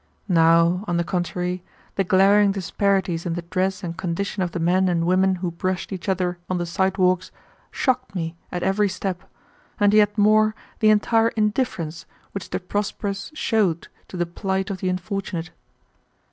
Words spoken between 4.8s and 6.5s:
and women who brushed each other